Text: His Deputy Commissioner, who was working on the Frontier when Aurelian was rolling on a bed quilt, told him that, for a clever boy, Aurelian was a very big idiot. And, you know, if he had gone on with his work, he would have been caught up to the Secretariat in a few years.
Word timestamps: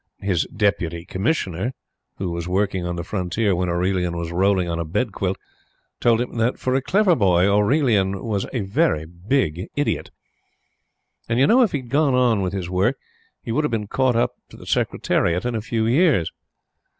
His 0.21 0.45
Deputy 0.47 1.05
Commissioner, 1.05 1.73
who 2.17 2.31
was 2.31 2.47
working 2.47 2.87
on 2.87 2.95
the 2.95 3.03
Frontier 3.03 3.53
when 3.55 3.69
Aurelian 3.69 4.17
was 4.17 4.31
rolling 4.31 4.67
on 4.67 4.79
a 4.79 4.83
bed 4.83 5.11
quilt, 5.11 5.37
told 5.99 6.19
him 6.19 6.37
that, 6.37 6.57
for 6.57 6.73
a 6.73 6.81
clever 6.81 7.13
boy, 7.15 7.47
Aurelian 7.47 8.23
was 8.23 8.47
a 8.51 8.61
very 8.61 9.05
big 9.05 9.67
idiot. 9.75 10.09
And, 11.29 11.37
you 11.39 11.45
know, 11.45 11.61
if 11.61 11.71
he 11.73 11.81
had 11.81 11.89
gone 11.91 12.15
on 12.15 12.41
with 12.41 12.51
his 12.53 12.67
work, 12.67 12.97
he 13.43 13.51
would 13.51 13.63
have 13.63 13.69
been 13.69 13.85
caught 13.85 14.15
up 14.15 14.31
to 14.49 14.57
the 14.57 14.65
Secretariat 14.65 15.45
in 15.45 15.53
a 15.53 15.61
few 15.61 15.85
years. 15.85 16.31